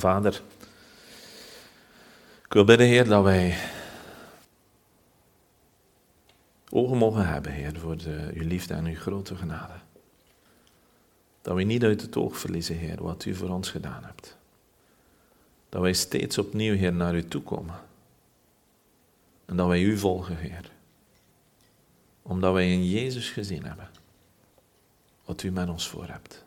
[0.00, 0.42] Vader,
[2.44, 3.56] ik wil bidden, Heer, dat wij
[6.70, 9.72] ogen mogen hebben, Heer, voor de, uw liefde en uw grote genade.
[11.42, 14.36] Dat we niet uit het oog verliezen, Heer, wat u voor ons gedaan hebt.
[15.68, 17.74] Dat wij steeds opnieuw, Heer, naar u toe komen.
[19.44, 20.70] En dat wij u volgen, Heer.
[22.22, 23.88] Omdat wij in Jezus gezien hebben
[25.24, 26.44] wat u met ons voor hebt.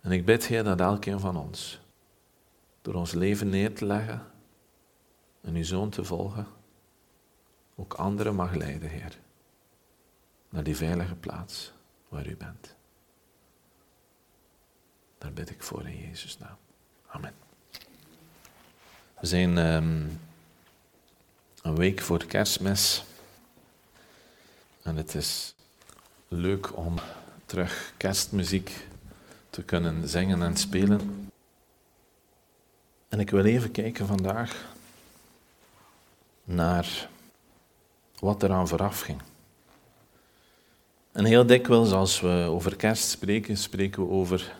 [0.00, 1.80] En ik bid, Heer, dat elkeen van ons,
[2.84, 4.26] door ons leven neer te leggen
[5.40, 6.46] en uw zoon te volgen,
[7.74, 9.18] ook anderen mag leiden, Heer,
[10.48, 11.72] naar die veilige plaats
[12.08, 12.74] waar u bent.
[15.18, 16.56] Daar bid ik voor in Jezus' naam.
[17.06, 17.34] Amen.
[19.20, 20.20] We zijn um,
[21.62, 23.04] een week voor kerstmis.
[24.82, 25.54] En het is
[26.28, 26.94] leuk om
[27.46, 28.86] terug kerstmuziek
[29.50, 31.23] te kunnen zingen en spelen.
[33.14, 34.74] En ik wil even kijken vandaag
[36.44, 37.08] naar
[38.18, 39.20] wat eraan vooraf ging.
[41.12, 44.54] En heel dikwijls als we over kerst spreken, spreken we over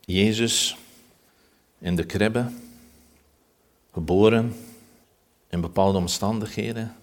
[0.00, 0.76] Jezus
[1.78, 2.50] in de kribbe,
[3.92, 4.56] geboren
[5.48, 6.96] in bepaalde omstandigheden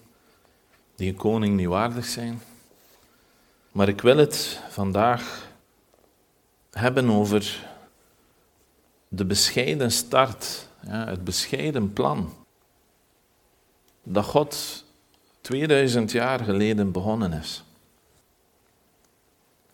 [0.96, 2.42] die een koning niet waardig zijn.
[3.72, 5.48] Maar ik wil het vandaag
[6.72, 7.69] hebben over
[9.10, 12.34] de bescheiden start, ja, het bescheiden plan
[14.04, 14.84] dat God
[15.42, 17.64] 2000 jaar geleden begonnen is.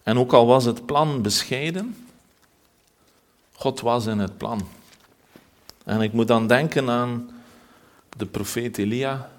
[0.04, 2.08] En ook al was het plan bescheiden,
[3.54, 4.68] God was in het plan.
[5.84, 7.30] En ik moet dan denken aan
[8.18, 9.32] de profeet Elia,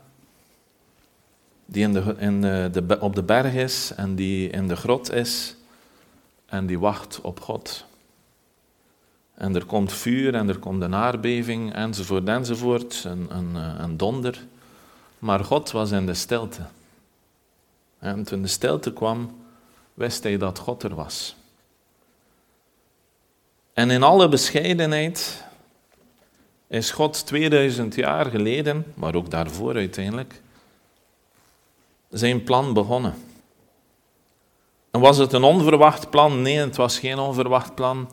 [1.67, 5.55] die in de, in de, op de berg is en die in de grot is
[6.47, 7.85] en die wacht op God.
[9.37, 14.47] En er komt vuur en er komt een aardbeving enzovoort enzovoort, een, een, een donder.
[15.19, 16.63] Maar God was in de stilte.
[17.99, 19.37] En toen de stilte kwam,
[19.95, 21.37] wist hij dat God er was.
[23.73, 25.45] En in alle bescheidenheid
[26.67, 30.41] is God 2000 jaar geleden, maar ook daarvoor uiteindelijk,
[32.11, 33.15] zijn plan begonnen.
[34.91, 36.43] En was het een onverwacht plan?
[36.43, 38.09] Nee, het was geen onverwacht plan.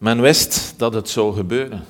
[0.00, 1.84] Men wist dat het zou gebeuren.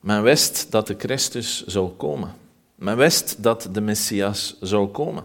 [0.00, 2.34] Men wist dat de Christus zou komen.
[2.74, 5.24] Men wist dat de Messias zou komen.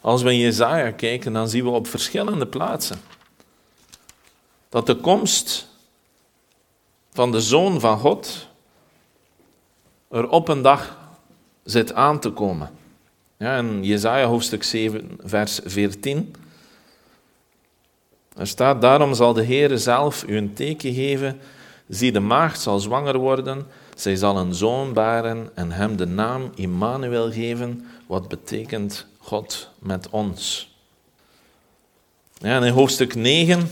[0.00, 3.00] Als we in Jezaja kijken, dan zien we op verschillende plaatsen
[4.68, 5.68] dat de komst
[7.12, 8.48] van de Zoon van God
[10.10, 10.98] er op een dag
[11.64, 12.70] zit aan te komen.
[13.36, 16.34] Ja, in Jezaja hoofdstuk 7, vers 14.
[18.36, 21.40] Er staat, daarom zal de Heere zelf u een teken geven.
[21.88, 26.50] Zie, de maagd zal zwanger worden, zij zal een zoon baren en hem de naam
[26.54, 30.72] Immanuel geven, wat betekent God met ons.
[32.32, 33.70] Ja, in hoofdstuk 9,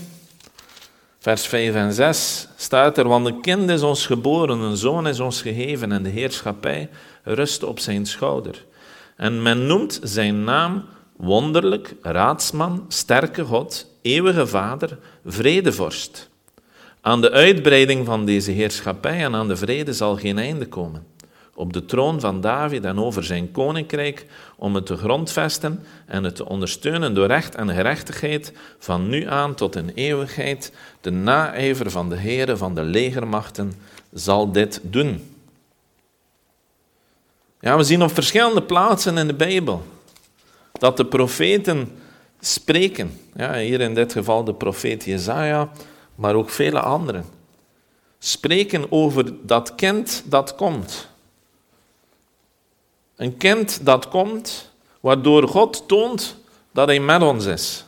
[1.19, 5.19] vers 5 en 6 staat er, want een kind is ons geboren, een zoon is
[5.19, 6.89] ons gegeven en de heerschappij
[7.23, 8.65] rust op zijn schouder.
[9.15, 10.85] En men noemt zijn naam
[11.17, 16.29] wonderlijk, raadsman, sterke God, eeuwige Vader, vredevorst.
[17.01, 21.05] Aan de uitbreiding van deze heerschappij en aan de vrede zal geen einde komen.
[21.55, 24.25] Op de troon van David en over zijn koninkrijk,
[24.55, 29.55] om het te grondvesten en het te ondersteunen door recht en gerechtigheid, van nu aan
[29.55, 33.73] tot in eeuwigheid, de naijver van de Heere van de legermachten
[34.13, 35.31] zal dit doen.
[37.59, 39.85] Ja, we zien op verschillende plaatsen in de Bijbel
[40.83, 41.97] dat de profeten
[42.39, 43.19] spreken.
[43.35, 45.71] Ja, hier in dit geval de profeet Jezaja,
[46.15, 47.25] maar ook vele anderen.
[48.19, 51.07] Spreken over dat kind dat komt.
[53.15, 56.35] Een kind dat komt, waardoor God toont
[56.71, 57.85] dat hij met ons is.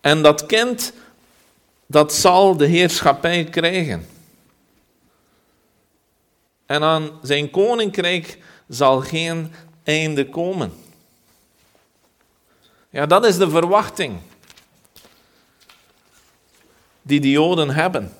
[0.00, 0.92] En dat kind,
[1.86, 4.06] dat zal de heerschappij krijgen.
[6.66, 8.38] En aan zijn koninkrijk
[8.68, 9.52] zal geen
[9.86, 10.72] einde komen.
[12.90, 14.18] Ja, dat is de verwachting
[17.02, 18.12] die de Joden hebben.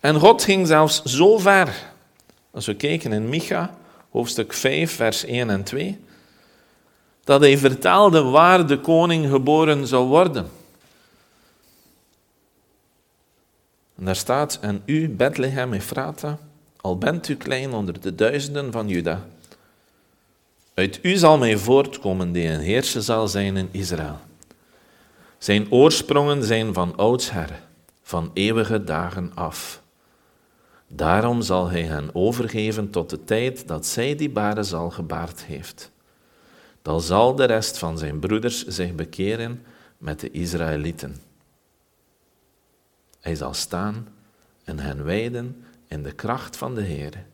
[0.00, 1.92] En God ging zelfs zo ver,
[2.50, 3.74] als we kijken in Micha,
[4.10, 6.00] hoofdstuk 5, vers 1 en 2,
[7.24, 10.50] dat hij vertelde waar de koning geboren zou worden.
[13.96, 16.38] En daar staat, en u, Bethlehem Ephrata,
[16.88, 19.26] al bent u klein onder de duizenden van Juda,
[20.74, 24.18] Uit u zal mij voortkomen die een heerser zal zijn in Israël.
[25.38, 27.62] Zijn oorsprongen zijn van oudsher,
[28.02, 29.82] van eeuwige dagen af.
[30.86, 35.90] Daarom zal hij hen overgeven tot de tijd dat zij die baren zal gebaard heeft.
[36.82, 39.62] Dan zal de rest van zijn broeders zich bekeren
[39.98, 41.16] met de Israëlieten.
[43.20, 44.08] Hij zal staan
[44.64, 47.24] en hen wijden in de kracht van de Heer,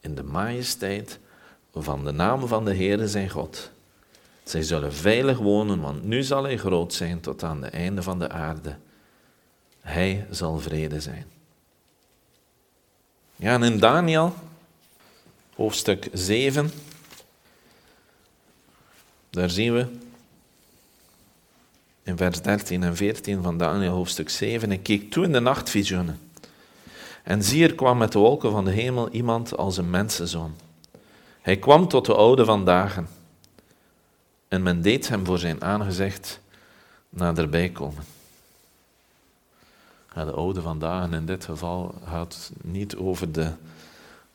[0.00, 1.18] in de majesteit
[1.74, 3.70] van de naam van de Heere zijn God.
[4.42, 8.18] Zij zullen veilig wonen, want nu zal hij groot zijn tot aan de einde van
[8.18, 8.76] de aarde.
[9.80, 11.26] Hij zal vrede zijn.
[13.36, 14.34] Ja, en in Daniel,
[15.54, 16.70] hoofdstuk 7,
[19.30, 19.86] daar zien we
[22.02, 26.20] in vers 13 en 14 van Daniel, hoofdstuk 7, ik keek toe in de nachtvisioenen.
[27.22, 30.54] En zie, er kwam met de wolken van de hemel iemand als een mensenzoon.
[31.40, 33.08] Hij kwam tot de oude van dagen.
[34.48, 36.40] En men deed hem voor zijn aangezicht
[37.08, 38.04] naderbij komen.
[40.14, 43.52] Ja, de oude van dagen in dit geval gaat niet over de,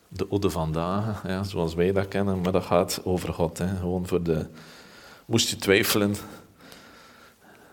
[0.08, 3.58] de oude van dagen, ja, zoals wij dat kennen, maar dat gaat over God.
[3.58, 3.76] Hè.
[3.76, 4.46] Gewoon voor de.
[5.26, 6.16] Moest je twijfelen,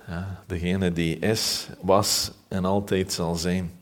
[0.07, 3.73] ja, degene die is, was en altijd zal zijn.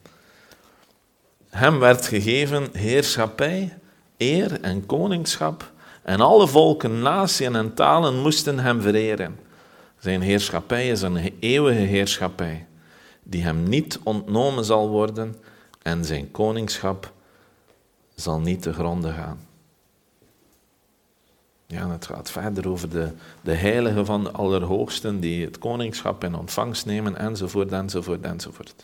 [1.53, 3.79] Hem werd gegeven heerschappij
[4.17, 5.71] eer en koningschap.
[6.03, 9.39] En alle volken, naties en talen moesten hem vereren.
[9.99, 12.67] Zijn heerschappij is een eeuwige heerschappij,
[13.23, 15.37] die hem niet ontnomen zal worden
[15.83, 17.13] en zijn koningschap
[18.15, 19.41] zal niet te gronden gaan.
[21.67, 23.11] Ja, het gaat verder over de,
[23.41, 28.83] de heiligen van de Allerhoogsten die het koningschap in ontvangst nemen, enzovoort, enzovoort, enzovoort.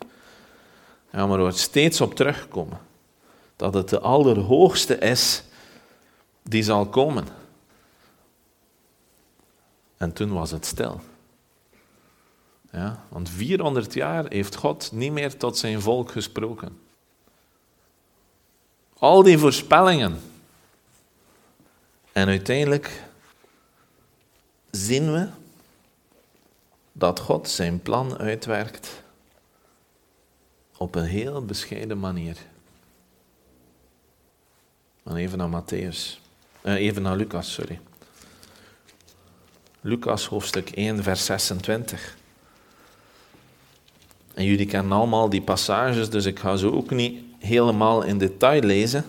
[1.11, 2.79] Ja, maar er wordt steeds op terugkomen
[3.57, 5.43] dat het de Allerhoogste is
[6.43, 7.27] die zal komen.
[9.97, 11.01] En toen was het stil.
[12.73, 16.81] Ja, want 400 jaar heeft God niet meer tot zijn volk gesproken.
[18.99, 20.21] Al die voorspellingen.
[22.13, 23.03] En uiteindelijk
[24.71, 25.29] zien we
[26.93, 29.03] dat God zijn plan uitwerkt
[30.79, 32.37] op een heel bescheiden manier.
[35.03, 36.21] Dan even naar Matthäus.
[36.63, 37.81] Uh, even naar Lucas, sorry.
[39.81, 42.17] Lucas hoofdstuk 1, vers 26.
[44.35, 48.63] En jullie kennen allemaal die passages, dus ik ga ze ook niet helemaal in detail
[48.63, 49.05] lezen.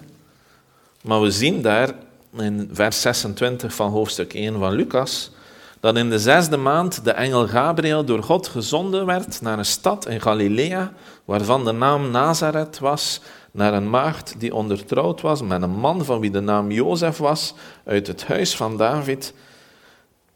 [1.01, 1.93] Maar we zien daar
[2.37, 5.31] in vers 26 van hoofdstuk 1 van Lucas
[5.79, 10.07] dat in de zesde maand de engel Gabriel door God gezonden werd naar een stad
[10.07, 10.93] in Galilea,
[11.25, 13.21] waarvan de naam Nazareth was,
[13.51, 17.53] naar een maagd die ondertrouwd was met een man van wie de naam Jozef was,
[17.85, 19.33] uit het huis van David.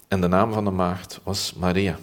[0.07, 1.98] En de naam van de maagd was Maria.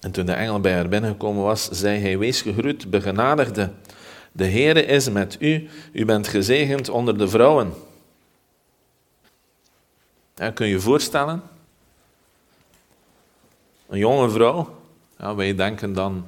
[0.00, 3.70] En toen de engel bij haar binnengekomen was, zei hij, wees gegroet, begenadigde.
[4.32, 7.72] De Heere is met u, u bent gezegend onder de vrouwen.
[10.38, 11.42] Kun je je voorstellen?
[13.88, 14.76] Een jonge vrouw,
[15.18, 16.26] ja, wij denken dan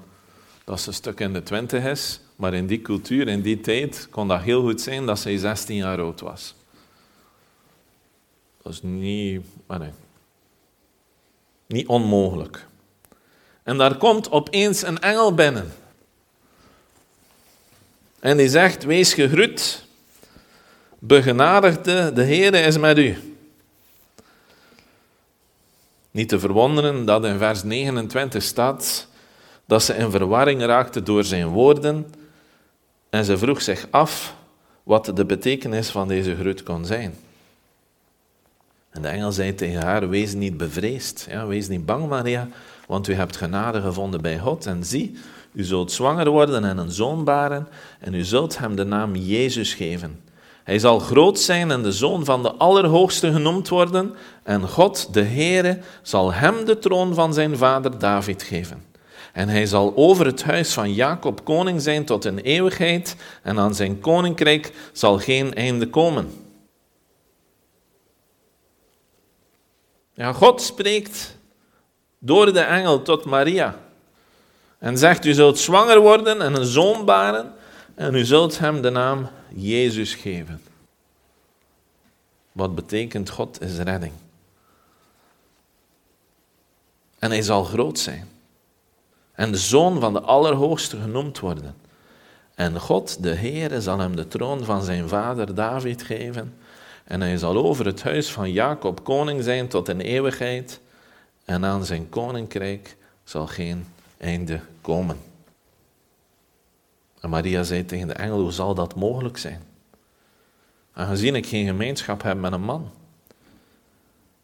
[0.64, 4.08] dat ze een stuk in de twintig is, maar in die cultuur, in die tijd,
[4.10, 6.54] kon dat heel goed zijn dat zij 16 jaar oud was.
[8.62, 9.90] Dat is niet, nee,
[11.66, 12.66] niet onmogelijk.
[13.62, 15.72] En daar komt opeens een engel binnen.
[18.20, 19.86] En die zegt, wees gegroet,
[20.98, 23.29] begenadigde, de Heer is met u.
[26.10, 29.08] Niet te verwonderen dat in vers 29 staat
[29.66, 32.06] dat ze in verwarring raakte door zijn woorden
[33.10, 34.34] en ze vroeg zich af
[34.82, 37.14] wat de betekenis van deze groet kon zijn.
[38.90, 42.48] En de engel zei tegen haar, wees niet bevreesd, ja, wees niet bang Maria,
[42.86, 44.66] want u hebt genade gevonden bij God.
[44.66, 45.18] En zie,
[45.52, 47.68] u zult zwanger worden en een zoon baren
[48.00, 50.20] en u zult hem de naam Jezus geven.
[50.64, 55.22] Hij zal groot zijn en de zoon van de Allerhoogste genoemd worden en God, de
[55.22, 58.84] Heere, zal hem de troon van zijn vader David geven.
[59.32, 63.74] En hij zal over het huis van Jacob koning zijn tot in eeuwigheid, en aan
[63.74, 66.32] zijn koninkrijk zal geen einde komen.
[70.14, 71.38] Ja, God spreekt
[72.18, 73.78] door de engel tot Maria
[74.78, 77.52] en zegt: U zult zwanger worden en een zoon baren,
[78.00, 80.62] en u zult hem de naam Jezus geven.
[82.52, 84.12] Wat betekent God is redding.
[87.18, 88.28] En hij zal groot zijn
[89.32, 91.74] en de zoon van de Allerhoogste genoemd worden.
[92.54, 96.54] En God, de Heere, zal hem de troon van zijn vader David geven.
[97.04, 100.80] En hij zal over het huis van Jacob koning zijn tot in eeuwigheid.
[101.44, 103.86] En aan zijn koninkrijk zal geen
[104.18, 105.29] einde komen.
[107.20, 109.62] En Maria zei tegen de engel, hoe zal dat mogelijk zijn?
[110.92, 112.90] Aangezien ik geen gemeenschap heb met een man.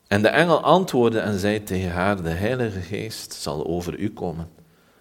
[0.06, 4.48] En de engel antwoordde en zei tegen haar, de Heilige Geest zal over u komen.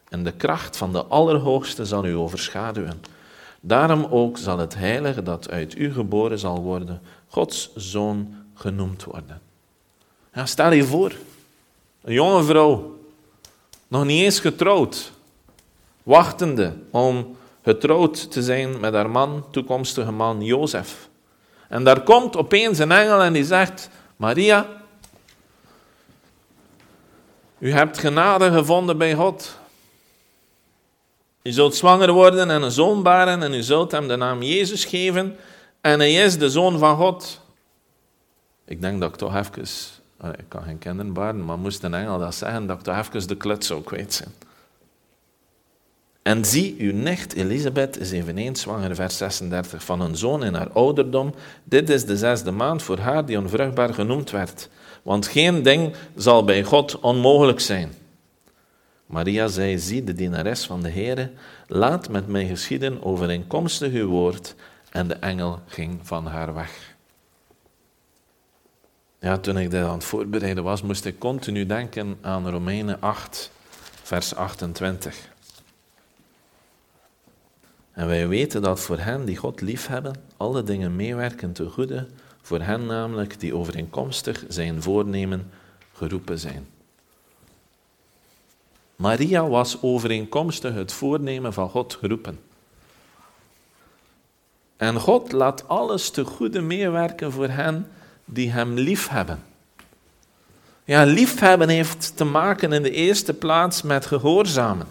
[0.10, 3.02] En de kracht van de Allerhoogste zal u overschaduwen.
[3.62, 9.42] Daarom ook zal het heilige dat uit u geboren zal worden, Gods zoon genoemd worden.
[10.34, 11.14] Ja, stel je voor,
[12.02, 13.00] een jonge vrouw,
[13.88, 15.12] nog niet eens getrouwd,
[16.04, 21.10] wachtende om getrouwd te zijn met haar man, toekomstige man Jozef.
[21.70, 24.68] En daar komt opeens een engel en die zegt, Maria,
[27.58, 29.58] u hebt genade gevonden bij God.
[31.44, 34.86] U zult zwanger worden en een zoon baren en u zult hem de naam Jezus
[34.86, 35.38] geven
[35.82, 37.42] en hij is de zoon van God.
[38.66, 39.62] Ik denk dat ik toch even,
[40.38, 43.28] ik kan geen kinderen baren, maar moest een engel dat zeggen, dat ik toch even
[43.28, 44.34] de kluts zou kwijt zijn.
[46.26, 50.70] En zie, uw nicht Elisabeth is eveneens zwanger, vers 36, van een zoon in haar
[50.72, 51.34] ouderdom.
[51.64, 54.70] Dit is de zesde maand voor haar die onvruchtbaar genoemd werd.
[55.04, 57.94] Want geen ding zal bij God onmogelijk zijn.
[59.06, 61.32] Maria zei, zie de dienares van de Heere,
[61.68, 64.56] laat met mij geschieden overeenkomstig uw woord.
[64.90, 66.96] En de engel ging van haar weg.
[69.20, 73.52] Ja, toen ik dit aan het voorbereiden was, moest ik continu denken aan Romeinen 8,
[74.04, 75.34] vers 28.
[77.96, 82.08] En wij weten dat voor hen die God liefhebben, alle dingen meewerken te goede,
[82.42, 85.52] voor hen namelijk die overeenkomstig zijn voornemen
[85.94, 86.68] geroepen zijn.
[88.96, 92.40] Maria was overeenkomstig het voornemen van God geroepen.
[94.78, 97.88] En God laat alles te goede meewerken voor hen
[98.26, 99.44] die Hem liefhebben.
[100.84, 104.88] Ja, liefhebben heeft te maken in de eerste plaats met gehoorzamen.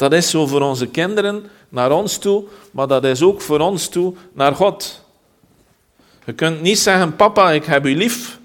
[0.00, 3.88] Dat is zo voor onze kinderen naar ons toe, maar dat is ook voor ons
[3.88, 5.04] toe naar God.
[6.24, 8.38] Je kunt niet zeggen, papa, ik heb u lief,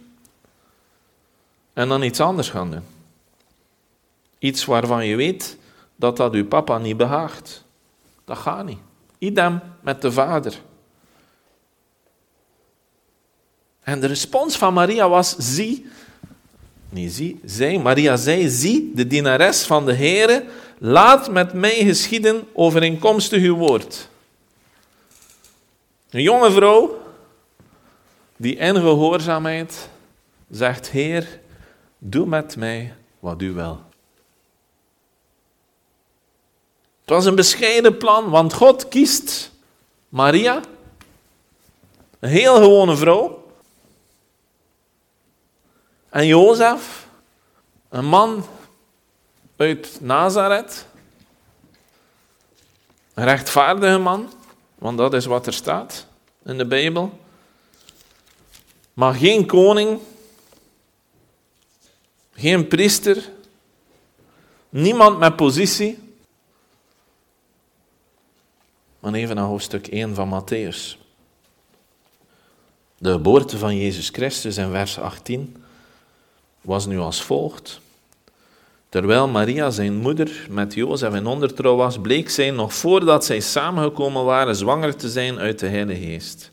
[1.73, 2.83] en dan iets anders gaan doen.
[4.39, 5.57] Iets waarvan je weet
[5.95, 7.63] dat dat uw papa niet behaagt.
[8.25, 8.79] Dat gaat niet.
[9.17, 10.53] Idem met de vader.
[13.83, 15.89] En de respons van Maria was, zie,
[16.89, 20.45] niet zie, zij, Maria zei, zie, de dienares van de Heere,
[20.77, 24.09] laat met mij geschieden overeenkomstig uw woord.
[26.09, 27.01] Een jonge vrouw
[28.37, 29.89] die in gehoorzaamheid
[30.49, 31.39] zegt, Heer,
[31.97, 33.81] doe met mij wat u wil.
[37.01, 39.51] Het was een bescheiden plan, want God kiest
[40.09, 40.61] Maria,
[42.19, 43.43] een heel gewone vrouw,
[46.09, 47.07] en Jozef,
[47.89, 48.45] een man
[49.55, 50.85] uit Nazareth,
[53.13, 54.33] een rechtvaardige man,
[54.75, 56.07] want dat is wat er staat
[56.43, 57.19] in de Bijbel,
[58.93, 59.99] maar geen koning,
[62.33, 63.29] geen priester,
[64.69, 66.03] niemand met positie.
[68.99, 70.97] Maar even naar hoofdstuk 1 van Matthäus.
[72.97, 75.63] De geboorte van Jezus Christus in vers 18
[76.61, 77.79] was nu als volgt.
[78.89, 84.25] Terwijl Maria, zijn moeder, met Jozef in ondertrouw was, bleek zij nog voordat zij samengekomen
[84.25, 86.51] waren zwanger te zijn uit de Heilige Geest.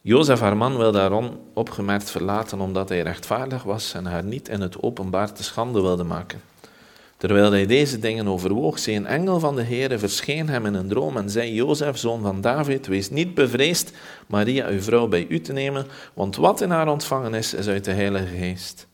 [0.00, 4.60] Jozef, haar man, wilde haar onopgemerkt verlaten omdat hij rechtvaardig was en haar niet in
[4.60, 6.40] het openbaar te schande wilde maken.
[7.16, 10.88] Terwijl hij deze dingen overwoog, zei een engel van de Heere verscheen hem in een
[10.88, 13.92] droom en zei, Jozef, zoon van David, wees niet bevreesd
[14.26, 17.84] Maria, uw vrouw, bij u te nemen, want wat in haar ontvangen is, is uit
[17.84, 18.86] de Heilige Geest.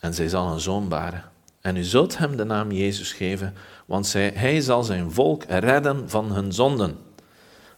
[0.00, 1.24] En zij zal een zoon baren.
[1.60, 3.54] En u zult hem de naam Jezus geven,
[3.86, 6.98] want zij, hij zal zijn volk redden van hun zonden.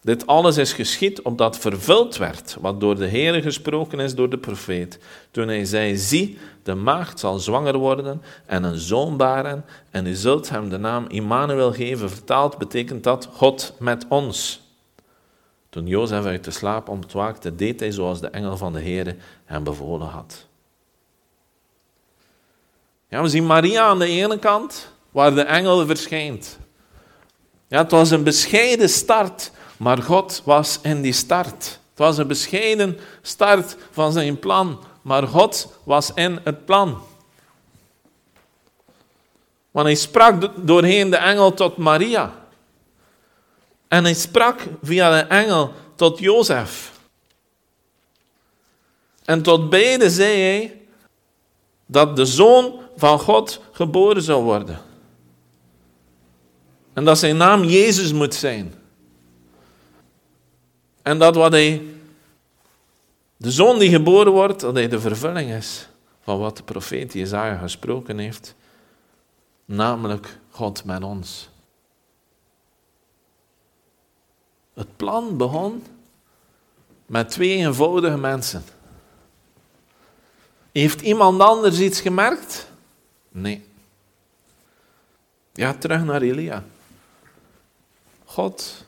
[0.05, 4.39] Dit alles is geschied opdat vervuld werd wat door de Heer gesproken is door de
[4.39, 4.99] profeet.
[5.31, 10.15] Toen hij zei, zie, de maagd zal zwanger worden en een zoon baren en u
[10.15, 12.11] zult hem de naam Immanuel geven.
[12.11, 14.61] Vertaald betekent dat God met ons.
[15.69, 19.65] Toen Jozef uit de slaap ontwaakte, deed hij zoals de engel van de Heer hem
[19.65, 20.47] bevolen had.
[23.13, 26.59] Ja, we zien Maria aan de ene kant, waar de engel verschijnt.
[27.69, 29.51] Het was een bescheiden start
[29.83, 31.65] maar God was in die start.
[31.91, 37.03] Het was een bescheiden start van zijn plan, maar God was in het plan.
[39.71, 42.35] Want hij sprak doorheen de engel tot Maria.
[43.89, 46.93] En hij sprak via de engel tot Jozef.
[49.25, 50.82] En tot beide zei hij
[51.93, 54.81] dat de zoon van God geboren zou worden.
[56.93, 58.75] En dat zijn naam Jezus moet zijn.
[61.03, 61.83] En dat wat hij,
[63.37, 65.89] de zoon die geboren wordt, dat hij de vervulling is
[66.23, 68.55] van wat de profeet Jezaja gesproken heeft,
[69.65, 71.49] namelijk God met ons.
[74.75, 75.85] Het plan begon
[77.07, 78.65] met twee eenvoudige mensen.
[80.73, 82.67] Heeft iemand anders iets gemerkt?
[83.29, 83.65] Nee.
[85.53, 86.65] Ja, terug naar Elia.
[88.25, 88.85] God,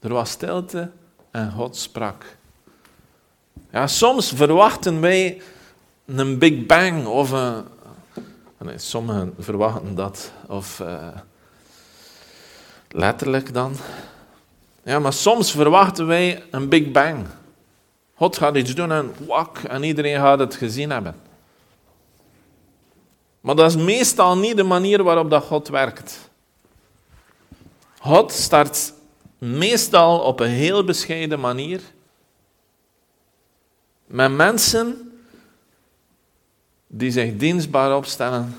[0.00, 0.90] er was stilte
[1.30, 2.36] en God sprak.
[3.70, 5.42] Ja, soms verwachten wij
[6.04, 7.64] een Big Bang of een.
[8.76, 11.08] Sommigen verwachten dat, of uh,
[12.90, 13.76] letterlijk dan.
[14.82, 17.26] Ja, maar soms verwachten wij een Big Bang.
[18.16, 21.14] God gaat iets doen en wak, en iedereen gaat het gezien hebben.
[23.40, 26.30] Maar dat is meestal niet de manier waarop dat God werkt.
[28.00, 28.92] God start
[29.38, 31.80] meestal op een heel bescheiden manier
[34.06, 35.12] met mensen
[36.86, 38.54] die zich dienstbaar opstellen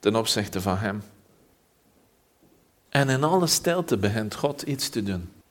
[0.00, 1.02] ten opzichte van Hem.
[2.88, 5.41] En in alle stilte begint God iets te doen.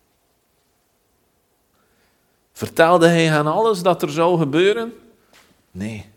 [2.62, 4.94] Vertelde hij hen alles dat er zou gebeuren?
[5.72, 6.10] Nee.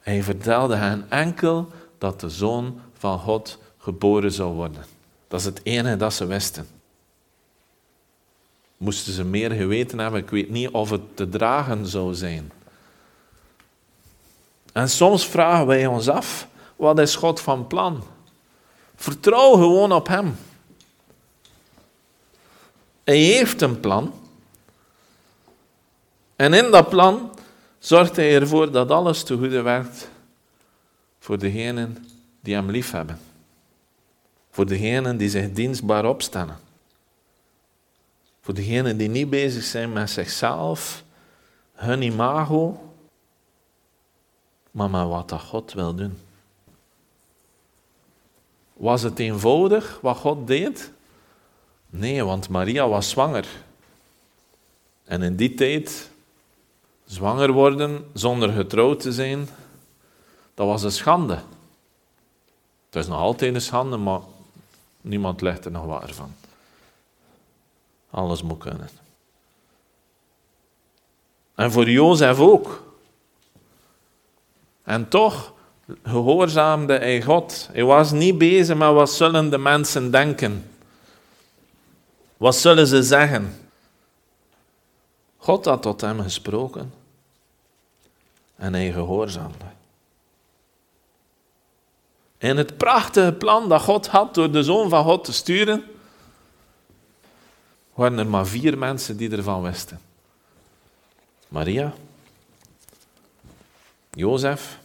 [0.00, 4.84] Hij vertelde hen enkel dat de zoon van God geboren zou worden.
[5.28, 6.68] Dat is het enige dat ze wisten.
[8.76, 12.52] Moesten ze meer geweten hebben, ik weet niet of het te dragen zou zijn.
[14.72, 18.02] En soms vragen wij ons af, wat is God van plan?
[18.96, 20.36] Vertrouw gewoon op Hem.
[23.04, 24.12] Hij heeft een plan.
[26.38, 27.38] En in dat plan
[27.78, 30.08] zorgt hij ervoor dat alles te goede werkt
[31.18, 32.06] voor degenen
[32.40, 33.18] die hem lief hebben.
[34.50, 36.58] Voor degenen die zich dienstbaar opstellen.
[38.40, 41.04] Voor degenen die niet bezig zijn met zichzelf,
[41.72, 42.92] hun imago,
[44.70, 46.18] maar met wat dat God wil doen.
[48.72, 50.92] Was het eenvoudig wat God deed?
[51.90, 53.46] Nee, want Maria was zwanger.
[55.04, 56.10] En in die tijd
[57.08, 59.48] Zwanger worden zonder getrouwd te zijn,
[60.54, 61.34] dat was een schande.
[62.86, 64.20] Het is nog altijd een schande, maar
[65.00, 66.34] niemand legt er nog waar van.
[68.10, 68.88] Alles moet kunnen.
[71.54, 72.82] En voor Jozef ook.
[74.82, 75.52] En toch
[76.02, 77.68] gehoorzaamde hij God.
[77.72, 80.70] Hij was niet bezig met wat zullen de mensen denken.
[82.36, 83.70] Wat zullen ze zeggen?
[85.36, 86.97] God had tot hem gesproken
[88.58, 89.64] en hij gehoorzaamde.
[92.38, 95.84] En het prachtige plan dat God had door de Zoon van God te sturen,
[97.94, 100.00] waren er maar vier mensen die ervan wisten.
[101.48, 101.92] Maria,
[104.10, 104.78] Jozef,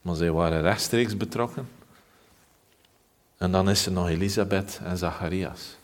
[0.00, 1.68] maar zij waren rechtstreeks betrokken.
[3.36, 5.76] En dan is er nog Elisabeth en Zacharias.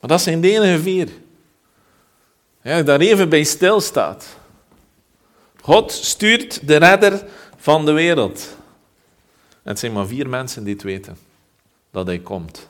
[0.00, 1.08] Maar dat zijn de enige vier.
[2.66, 4.36] Ja, daar even bij stilstaat.
[5.60, 7.26] God stuurt de redder
[7.56, 8.56] van de wereld.
[9.62, 11.18] Het zijn maar vier mensen die het weten
[11.90, 12.68] dat hij komt.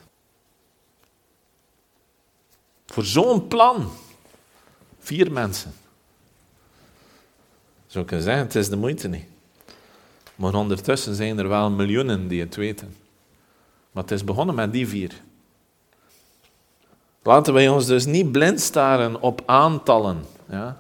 [2.87, 3.91] Voor zo'n plan.
[4.99, 5.75] Vier mensen.
[7.87, 9.27] Zo kan zeggen, het is de moeite niet.
[10.35, 12.97] Maar ondertussen zijn er wel miljoenen die het weten.
[13.91, 15.13] Maar het is begonnen met die vier.
[17.27, 20.25] Laten wij ons dus niet blind staren op aantallen.
[20.49, 20.77] Ja?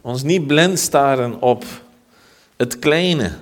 [0.00, 1.64] Ons niet blind staren op
[2.56, 3.38] het kleine.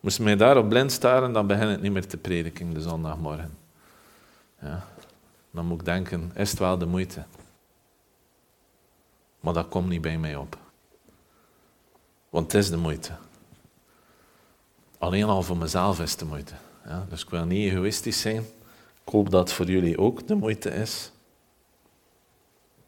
[0.00, 3.56] Moest mij daarop blind staren, dan begin ik niet meer te prediken de zondagmorgen.
[4.60, 4.84] Ja?
[5.50, 7.24] Dan moet ik denken, is het wel de moeite?
[9.40, 10.58] Maar dat komt niet bij mij op.
[12.28, 13.12] Want het is de moeite.
[14.98, 16.54] Alleen al voor mezelf is het de moeite.
[16.86, 17.06] Ja?
[17.08, 18.44] Dus ik wil niet egoïstisch zijn.
[19.08, 21.10] Ik hoop dat voor jullie ook de moeite is.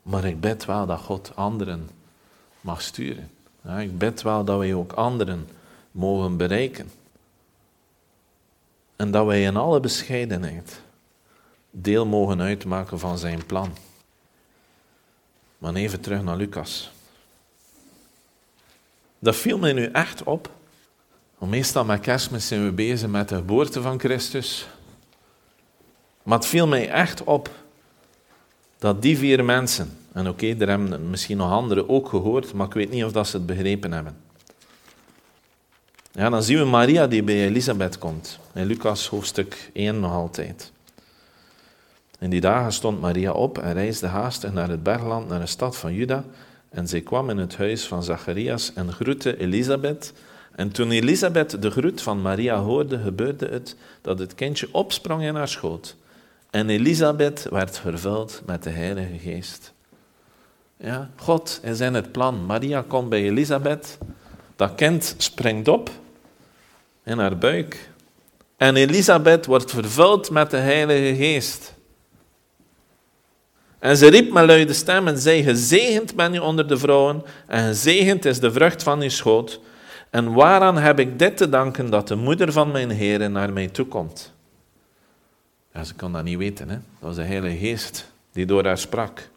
[0.02, 1.88] Maar ik bid wel dat God anderen
[2.60, 3.30] mag sturen.
[3.64, 5.48] Ja, ik bid wel dat wij ook anderen
[5.90, 6.90] mogen bereiken.
[8.96, 10.80] En dat wij in alle bescheidenheid
[11.70, 13.76] deel mogen uitmaken van zijn plan.
[15.58, 16.90] Maar even terug naar Lucas.
[19.18, 20.50] Dat viel mij nu echt op.
[21.38, 24.68] Want meestal met kerstmis zijn we bezig met de geboorte van Christus.
[26.22, 27.50] Maar het viel mij echt op
[28.78, 32.72] dat die vier mensen, en oké, er hebben misschien nog anderen ook gehoord, maar ik
[32.72, 34.16] weet niet of dat ze het begrepen hebben.
[36.12, 38.38] Ja, dan zien we Maria die bij Elisabeth komt.
[38.54, 40.72] In Lucas hoofdstuk 1 nog altijd.
[42.18, 45.76] In die dagen stond Maria op en reisde haastig naar het bergland, naar de stad
[45.76, 46.24] van Juda.
[46.68, 50.12] En zij kwam in het huis van Zacharias en groette Elisabeth.
[50.52, 55.34] En toen Elisabeth de groet van Maria hoorde, gebeurde het dat het kindje opsprong in
[55.34, 55.96] haar schoot.
[56.50, 59.72] En Elisabeth werd vervuld met de Heilige Geest.
[60.76, 62.46] Ja, God is in het plan.
[62.46, 63.98] Maria komt bij Elisabeth.
[64.56, 65.90] Dat kind springt op
[67.04, 67.90] in haar buik.
[68.56, 71.74] En Elisabeth wordt vervuld met de Heilige Geest.
[73.78, 77.66] En ze riep met luide stem en zei, gezegend ben je onder de vrouwen en
[77.66, 79.60] gezegend is de vrucht van je schoot.
[80.10, 83.68] En waaraan heb ik dit te danken dat de moeder van mijn Heer naar mij
[83.68, 84.32] toekomt?
[85.72, 86.68] Ja, ze kon dat niet weten.
[86.68, 86.74] Hè?
[86.74, 89.28] Dat was de Heilige Geest die door haar sprak.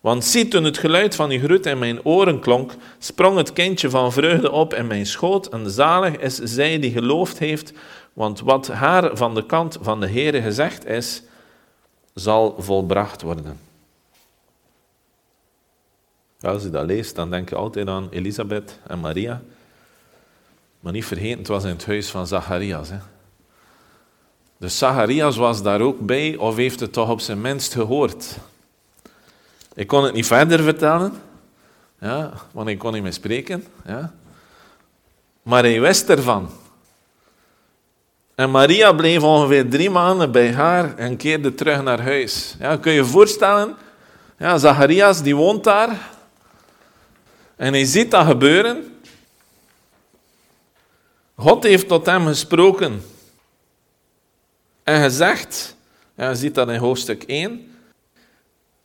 [0.00, 3.90] Want zie, toen het geluid van die groet in mijn oren klonk, sprong het kindje
[3.90, 5.48] van vreugde op in mijn schoot.
[5.48, 7.72] En zalig is zij die geloofd heeft,
[8.12, 11.22] want wat haar van de kant van de Heere gezegd is,
[12.14, 13.58] zal volbracht worden.
[16.40, 19.42] Als je dat leest, dan denk je altijd aan Elisabeth en Maria.
[20.80, 22.88] Maar niet vergeten, het was in het huis van Zacharias.
[22.88, 22.98] Hè.
[24.56, 28.36] Dus Zacharias was daar ook bij, of heeft het toch op zijn minst gehoord.
[29.74, 31.12] Ik kon het niet verder vertellen,
[32.00, 33.66] ja, want ik kon niet meer spreken.
[33.86, 34.14] Ja.
[35.42, 36.50] Maar hij wist ervan.
[38.34, 42.56] En Maria bleef ongeveer drie maanden bij haar en keerde terug naar huis.
[42.58, 43.76] Ja, kun je je voorstellen?
[44.38, 46.10] Ja, Zacharias die woont daar.
[47.56, 48.98] En hij ziet dat gebeuren.
[51.36, 53.02] God heeft tot hem gesproken.
[54.84, 55.76] En gezegd,
[56.16, 57.70] ja, je ziet dat in hoofdstuk 1,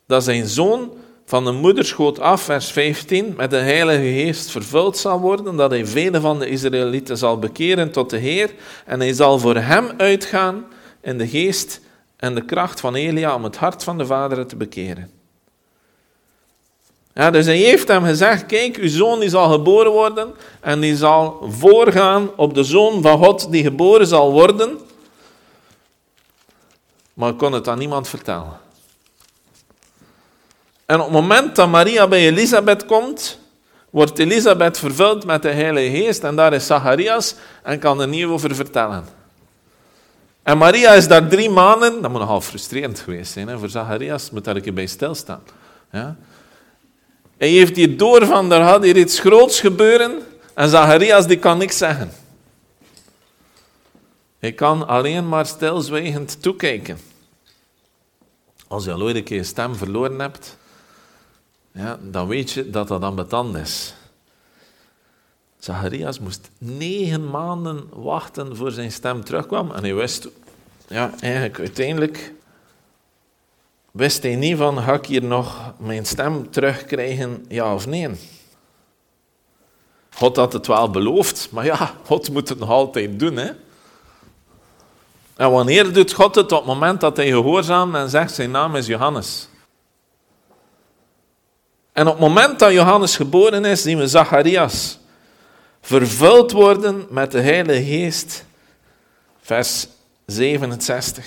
[0.06, 0.92] dat zijn zoon
[1.24, 5.86] van de moederschoot af, vers 15, met de Heilige Geest vervuld zal worden, dat hij
[5.86, 8.50] vele van de Israëlieten zal bekeren tot de Heer,
[8.86, 10.64] en hij zal voor hem uitgaan
[11.00, 11.80] in de geest
[12.16, 15.10] en de kracht van Elia om het hart van de vaderen te bekeren.
[17.14, 20.96] Ja, dus hij heeft hem gezegd, kijk, uw zoon die zal geboren worden en die
[20.96, 24.78] zal voorgaan op de zoon van God die geboren zal worden.
[27.20, 28.58] Maar kon het aan niemand vertellen.
[30.86, 33.38] En op het moment dat Maria bij Elisabeth komt,
[33.90, 38.24] wordt Elisabeth vervuld met de Heilige Geest en daar is Zacharias en kan er niet
[38.24, 39.04] over vertellen.
[40.42, 44.30] En Maria is daar drie maanden, dat moet nogal frustrerend geweest zijn hè, voor Zacharias,
[44.30, 45.42] moet daar een bij stilstaan.
[45.92, 46.16] Ja.
[47.38, 50.18] Hij heeft hier door van, er had hier iets groots gebeuren
[50.54, 52.12] en Zacharias die kan niks zeggen.
[54.38, 57.09] Hij kan alleen maar stilzwijgend toekijken.
[58.70, 60.56] Als je al ooit een keer je stem verloren hebt,
[61.72, 63.94] ja, dan weet je dat dat ambetant is.
[65.58, 69.70] Zacharias moest negen maanden wachten voor zijn stem terugkwam.
[69.70, 70.28] En hij wist,
[70.88, 72.32] ja, eigenlijk uiteindelijk
[73.90, 78.08] wist hij niet van, ga ik hier nog mijn stem terugkrijgen, ja of nee?
[80.10, 83.50] God had het wel beloofd, maar ja, God moet het nog altijd doen, hè.
[85.40, 86.52] En wanneer doet God het?
[86.52, 89.48] Op het moment dat hij gehoorzaamt en zegt, zijn naam is Johannes.
[91.92, 94.98] En op het moment dat Johannes geboren is, zien we Zacharias
[95.80, 98.44] vervuld worden met de Heilige Geest.
[99.40, 99.86] Vers
[100.26, 101.26] 67.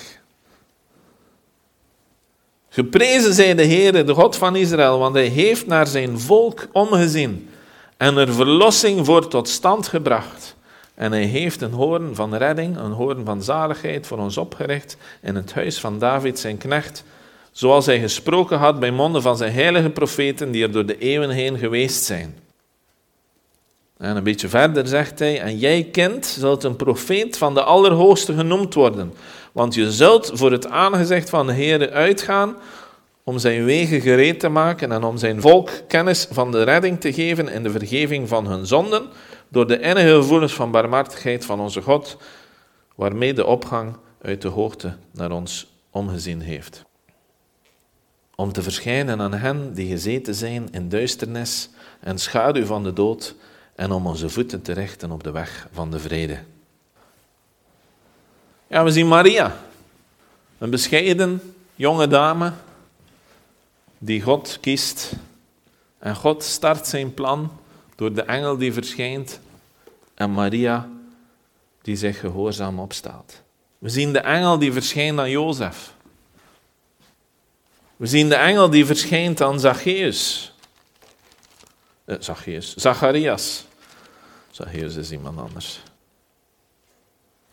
[2.68, 7.50] Geprezen zij de Heere, de God van Israël, want hij heeft naar zijn volk omgezien
[7.96, 10.53] en er verlossing voor tot stand gebracht.
[10.94, 15.34] En hij heeft een hoorn van redding, een hoorn van zaligheid voor ons opgericht in
[15.34, 17.04] het huis van David, zijn knecht,
[17.52, 21.30] zoals hij gesproken had bij monden van zijn heilige profeten die er door de eeuwen
[21.30, 22.38] heen geweest zijn.
[23.98, 28.34] En een beetje verder zegt hij, en jij kind zult een profeet van de Allerhoogste
[28.34, 29.14] genoemd worden,
[29.52, 32.56] want je zult voor het aangezicht van de Heer uitgaan
[33.24, 37.12] om zijn wegen gereed te maken en om zijn volk kennis van de redding te
[37.12, 39.02] geven in de vergeving van hun zonden,
[39.54, 42.16] door de innige gevoelens van barmhartigheid van onze God,
[42.94, 46.84] waarmee de opgang uit de hoogte naar ons omgezien heeft
[48.34, 51.68] om te verschijnen aan hen die gezeten zijn in duisternis
[52.00, 53.34] en schaduw van de dood
[53.74, 56.38] en om onze voeten te richten op de weg van de vrede.
[58.66, 59.56] Ja, we zien Maria,
[60.58, 62.52] een bescheiden jonge dame
[63.98, 65.12] die God kiest.
[65.98, 67.52] En God start zijn plan
[67.94, 69.40] door de engel die verschijnt
[70.14, 70.88] en Maria
[71.82, 73.42] die zich gehoorzaam opstaat.
[73.78, 75.94] We zien de engel die verschijnt aan Jozef.
[77.96, 80.52] We zien de engel die verschijnt aan Zacchaeus.
[82.04, 82.74] Eh, Zacchaeus.
[82.74, 83.64] Zacharias.
[84.50, 85.82] Zacchaeus is iemand anders.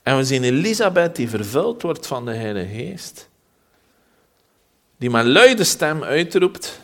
[0.03, 3.29] En we zien Elisabeth die vervuld wordt van de Heilige Geest.
[4.97, 6.79] Die met luide stem uitroept.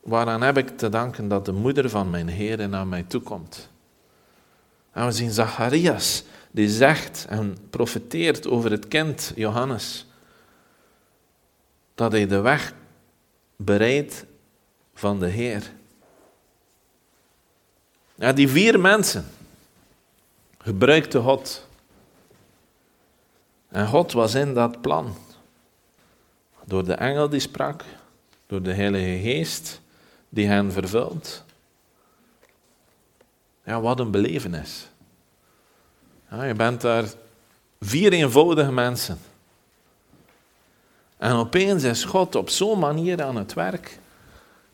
[0.00, 3.69] Waaraan heb ik te danken dat de moeder van mijn Heer naar mij toekomt.
[4.92, 10.06] En we zien Zacharias die zegt en profeteert over het kind Johannes.
[11.94, 12.74] Dat hij de weg
[13.56, 14.24] bereidt
[14.94, 15.70] van de Heer.
[18.34, 19.24] Die vier mensen
[20.58, 21.66] gebruikte God.
[23.68, 25.14] En God was in dat plan.
[26.64, 27.84] Door de engel die sprak,
[28.46, 29.80] door de Heilige Geest
[30.28, 31.44] die hen vervult.
[33.70, 34.88] Ja, wat een belevenis.
[36.30, 37.04] Ja, je bent daar
[37.80, 39.18] vier eenvoudige mensen.
[41.16, 43.98] En opeens is God op zo'n manier aan het werk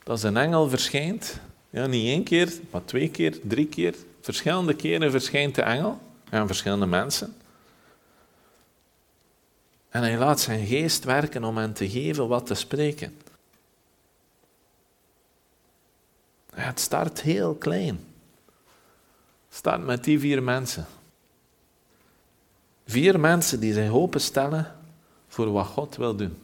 [0.02, 1.40] dat zijn engel verschijnt.
[1.70, 3.94] Ja, niet één keer, maar twee keer, drie keer.
[4.20, 7.36] Verschillende keren verschijnt de engel aan verschillende mensen.
[9.88, 13.18] En hij laat zijn geest werken om hen te geven wat te spreken.
[16.54, 18.14] Het start heel klein.
[19.56, 20.86] Het start met die vier mensen.
[22.86, 24.74] Vier mensen die zich openstellen
[25.28, 26.38] voor wat God wil doen.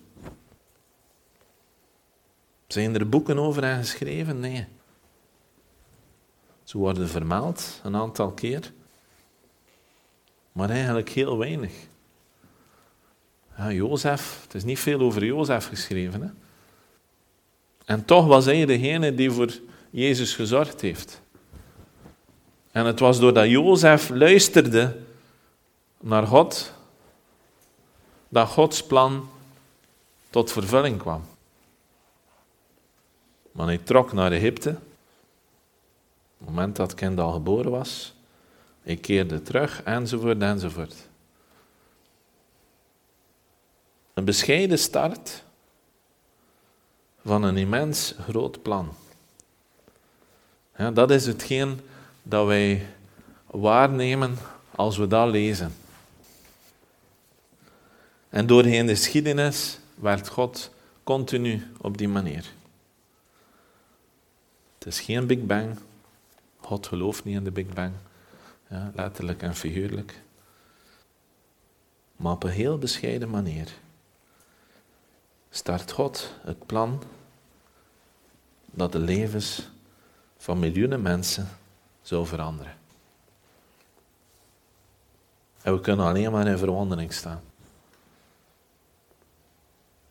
[2.67, 4.41] Zijn er boeken over hen geschreven?
[4.41, 4.67] Nee.
[6.65, 8.73] Ze worden vermeld een aantal keer,
[10.53, 11.73] maar eigenlijk heel weinig.
[13.57, 16.23] Ja, Jozef, het is niet veel over Jozef geschreven.
[16.23, 16.29] Hè?
[17.85, 19.53] En toch was hij degene die voor
[19.91, 21.23] Jezus gezorgd heeft.
[22.73, 24.97] En het was doordat Jozef luisterde
[26.01, 26.73] naar God,
[28.29, 29.29] dat Gods plan
[30.31, 31.25] tot vervulling kwam.
[33.53, 34.71] Maar hij trok naar Egypte.
[34.71, 34.79] Op
[36.39, 38.15] het moment dat het kind al geboren was,
[38.83, 40.95] hij keerde terug, enzovoort, enzovoort.
[44.15, 45.43] Een bescheiden start
[47.25, 48.93] van een immens groot plan.
[50.77, 51.81] Ja, dat is hetgeen
[52.23, 52.87] dat wij
[53.47, 54.37] waarnemen
[54.71, 55.75] als we dat lezen.
[58.29, 60.71] En doorheen de geschiedenis werd God
[61.03, 62.53] continu op die manier.
[64.79, 65.79] Het is geen Big Bang.
[66.61, 67.93] God gelooft niet in de Big Bang.
[68.69, 70.21] Ja, letterlijk en figuurlijk.
[72.17, 73.69] Maar op een heel bescheiden manier
[75.51, 77.03] start God het plan
[78.65, 79.69] dat de levens
[80.37, 81.49] van miljoenen mensen
[82.03, 82.77] zou veranderen.
[85.63, 87.41] En we kunnen alleen maar in verwondering staan.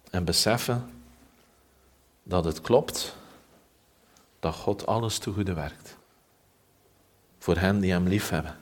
[0.09, 0.91] En beseffen
[2.23, 3.15] dat het klopt
[4.39, 5.97] dat God alles te goede werkt.
[7.37, 8.57] Voor hen die Hem lief hebben.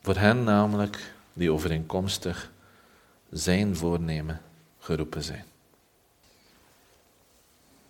[0.00, 2.50] Voor hen namelijk die overeenkomstig
[3.30, 4.40] zijn voornemen
[4.78, 5.44] geroepen zijn.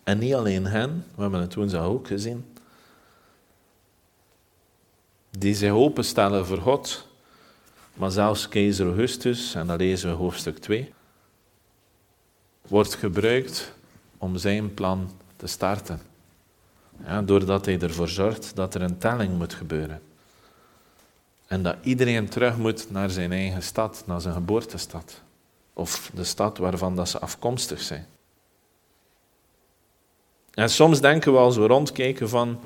[0.05, 2.58] En niet alleen hen, we hebben het woensdag ook gezien,
[5.31, 7.07] die zich openstellen voor God,
[7.95, 10.93] maar zelfs keizer Augustus, en dan lezen we hoofdstuk 2,
[12.69, 13.73] wordt gebruikt
[14.19, 16.01] om zijn plan te starten.
[17.05, 20.03] Ja, doordat hij ervoor zorgt dat er een telling moet gebeuren.
[21.47, 25.21] En dat iedereen terug moet naar zijn eigen stad, naar zijn geboortestad.
[25.73, 28.07] Of de stad waarvan dat ze afkomstig zijn.
[30.55, 32.61] En soms denken we als we rondkijken van,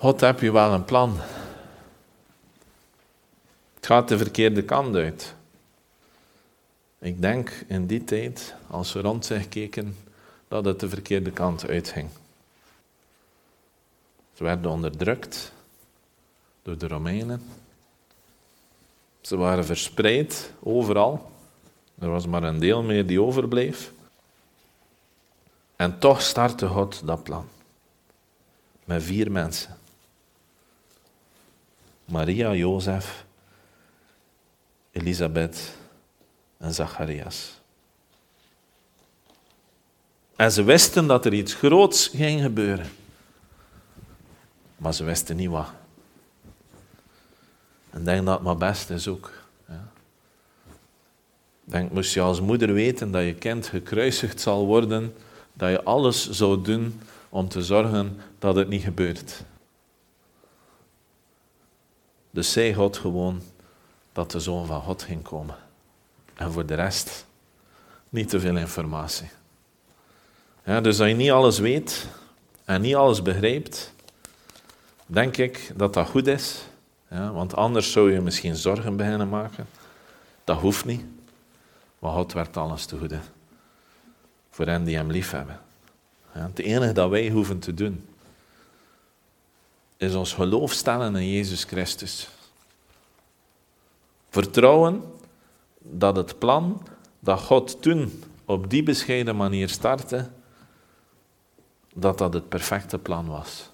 [0.00, 1.16] God heb je wel een plan.
[3.74, 5.34] Het gaat de verkeerde kant uit.
[6.98, 9.96] Ik denk in die tijd, als we rond zich keken,
[10.48, 12.08] dat het de verkeerde kant uitging.
[14.34, 15.52] Ze werden onderdrukt
[16.62, 17.42] door de Romeinen.
[19.20, 21.30] Ze waren verspreid overal.
[21.98, 23.92] Er was maar een deel meer die overbleef.
[25.76, 27.48] En toch startte God dat plan.
[28.84, 29.78] Met vier mensen.
[32.10, 33.24] Maria, Jozef,
[34.90, 35.76] Elisabeth
[36.58, 37.60] en Zacharias.
[40.36, 42.86] En ze wisten dat er iets groots ging gebeuren.
[44.76, 45.68] Maar ze wisten niet wat.
[47.90, 49.32] En denk dat het maar best is ook.
[49.68, 49.88] Ja.
[51.64, 55.14] Denk, moest je als moeder weten dat je kind gekruisigd zal worden,
[55.52, 59.44] dat je alles zou doen om te zorgen dat het niet gebeurt.
[62.30, 63.42] Dus zei God gewoon,
[64.12, 65.56] dat de Zoon van God ging komen.
[66.34, 67.26] En voor de rest
[68.08, 69.28] niet te veel informatie.
[70.64, 72.08] Ja, dus als je niet alles weet
[72.64, 73.92] en niet alles begrijpt,
[75.06, 76.62] denk ik dat dat goed is.
[77.10, 79.66] Ja, want anders zou je misschien zorgen beginnen maken.
[80.44, 81.04] Dat hoeft niet.
[81.98, 83.18] Maar God werkt alles te goede.
[84.50, 85.60] Voor hen die hem lief hebben.
[86.34, 88.08] Ja, het enige dat wij hoeven te doen,
[90.00, 92.28] is ons geloof stellen in Jezus Christus.
[94.30, 95.02] Vertrouwen
[95.78, 96.82] dat het plan
[97.18, 100.30] dat God toen op die bescheiden manier startte,
[101.94, 103.70] dat dat het perfecte plan was.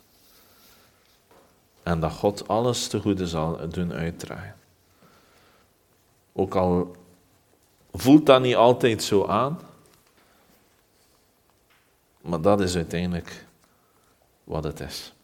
[1.82, 4.56] En dat God alles te goede zal doen uitdraaien.
[6.32, 6.96] Ook al
[7.92, 9.60] voelt dat niet altijd zo aan,
[12.20, 13.46] maar dat is uiteindelijk
[14.44, 15.14] wat het is.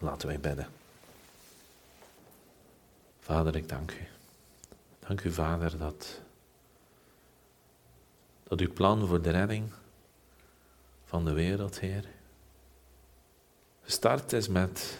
[0.00, 0.68] Laten wij bidden.
[3.18, 4.06] Vader, ik dank u.
[4.98, 6.20] Dank u, Vader, dat,
[8.42, 9.70] dat uw plan voor de redding
[11.04, 12.04] van de wereld, Heer,
[13.82, 14.98] gestart is met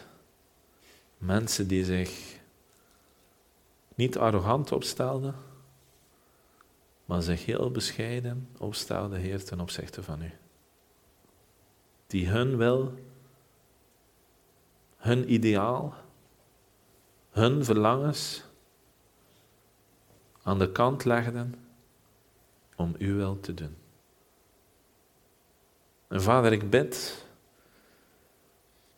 [1.19, 2.39] mensen die zich
[3.95, 5.35] niet arrogant opstelden,
[7.05, 10.33] maar zich heel bescheiden opstelden, Heer, ten opzichte van u.
[12.07, 12.95] Die hun wil,
[15.01, 15.95] hun ideaal,
[17.31, 18.43] hun verlangens
[20.43, 21.55] aan de kant legden
[22.77, 23.77] om uw wil te doen.
[26.09, 27.25] En Vader, ik bid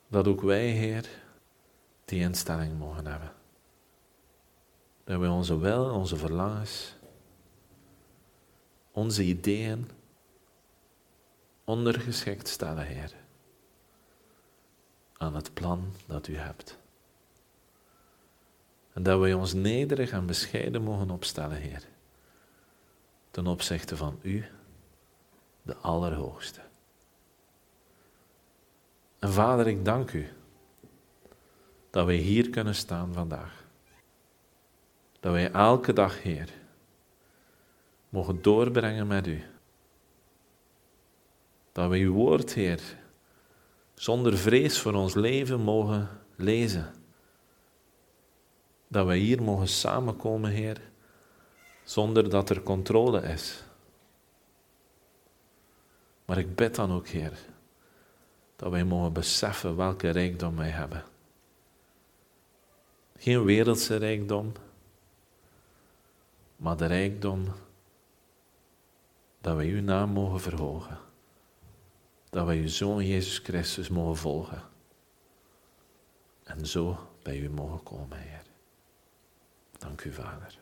[0.09, 1.09] dat ook wij, Heer,
[2.05, 3.33] die instelling mogen hebben.
[5.05, 6.95] Dat wij onze wil, onze verlangens,
[8.93, 9.91] onze ideeën
[11.65, 13.22] ondergeschikt stellen, Heer,
[15.23, 16.79] aan het plan dat u hebt.
[18.93, 21.83] En dat wij ons nederig en bescheiden mogen opstellen, Heer,
[23.31, 24.45] ten opzichte van u,
[25.63, 26.61] de Allerhoogste.
[29.19, 30.29] En Vader, ik dank u
[31.91, 33.65] dat wij hier kunnen staan vandaag.
[35.21, 36.49] Dat wij elke dag, Heer,
[38.09, 39.43] mogen doorbrengen met u.
[41.73, 43.02] Dat wij uw woord, Heer,
[44.03, 46.95] zonder vrees voor ons leven mogen lezen.
[48.89, 50.81] Dat wij hier mogen samenkomen, Heer,
[51.85, 53.63] zonder dat er controle is.
[56.25, 57.39] Maar ik bid dan ook, Heer,
[58.57, 61.05] dat wij mogen beseffen welke rijkdom wij hebben.
[63.17, 64.53] Geen wereldse rijkdom,
[66.57, 67.45] maar de rijkdom
[69.41, 71.11] dat wij uw naam mogen verhogen.
[72.33, 74.63] Dat wij uw Zoon Jezus Christus mogen volgen.
[76.45, 78.43] En zo bij u mogen komen, Heer.
[79.79, 80.59] Dank u, Vader.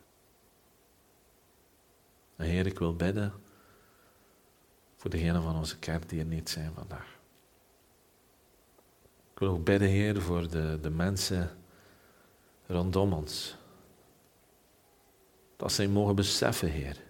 [2.35, 3.33] Heer, ik wil bidden
[4.95, 7.19] voor degenen van onze kerk die er niet zijn vandaag.
[9.33, 11.57] Ik wil ook bidden, Heer, voor de, de mensen
[12.65, 13.55] rondom ons.
[15.57, 17.01] Dat zij mogen beseffen, Heer,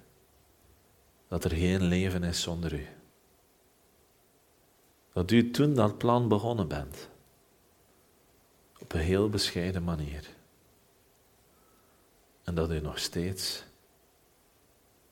[1.28, 2.88] dat er geen leven is zonder u.
[5.14, 7.10] Dat u toen dat plan begonnen bent,
[8.80, 10.30] op een heel bescheiden manier.
[12.44, 13.64] En dat u nog steeds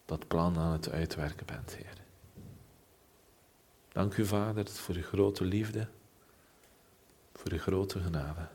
[0.05, 1.97] dat plan aan het uitwerken bent, Heer.
[3.91, 5.87] Dank u, Vader, voor uw grote liefde,
[7.33, 8.47] voor uw grote genade.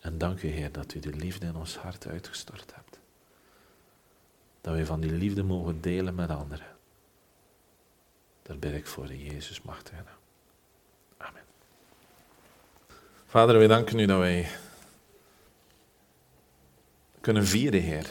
[0.00, 2.98] En dank u, Heer, dat u de liefde in ons hart uitgestort hebt.
[4.60, 6.73] Dat we van die liefde mogen delen met anderen.
[8.44, 10.02] Daar bid ik voor in Jezus machtige.
[11.16, 11.42] Amen.
[13.26, 14.48] Vader, we danken u dat wij
[17.20, 18.06] kunnen vieren, Heer.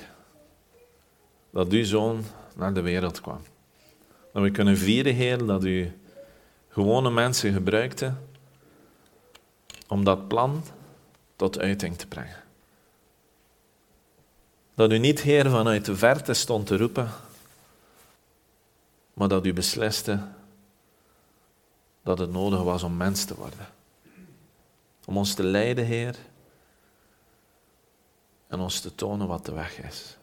[1.50, 2.24] Dat uw Zoon
[2.56, 3.42] naar de wereld kwam.
[4.32, 6.00] Dat we kunnen vieren, Heer, dat u
[6.70, 8.14] gewone mensen gebruikte
[9.88, 10.64] om dat plan
[11.36, 12.44] tot uiting te brengen.
[14.76, 17.10] Dat u niet, Heer, vanuit de verte stond te roepen,
[19.14, 20.28] maar dat u besliste
[22.02, 23.68] dat het nodig was om mens te worden.
[25.06, 26.18] Om ons te leiden, Heer,
[28.48, 30.18] en ons te tonen wat de weg is.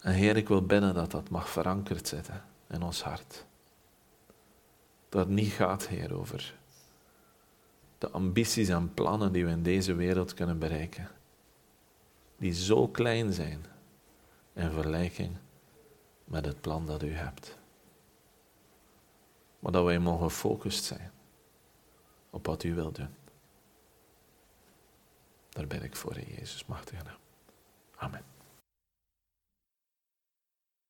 [0.00, 3.44] En Heer, ik wil bidden dat dat mag verankerd zitten in ons hart.
[5.08, 6.54] Dat het niet gaat, Heer, over
[7.98, 11.10] de ambities en plannen die we in deze wereld kunnen bereiken
[12.36, 13.64] die zo klein zijn
[14.52, 15.36] in vergelijking
[16.30, 17.58] met het plan dat u hebt.
[19.58, 21.12] Maar dat wij mogen gefocust zijn
[22.30, 23.14] op wat u wilt doen.
[25.48, 27.18] Daar ben ik voor, Jezus, machtige naam.
[27.96, 28.24] Amen.